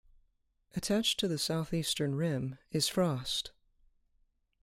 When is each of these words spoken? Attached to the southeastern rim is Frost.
Attached 0.75 1.19
to 1.19 1.27
the 1.27 1.37
southeastern 1.37 2.15
rim 2.15 2.57
is 2.71 2.87
Frost. 2.87 3.51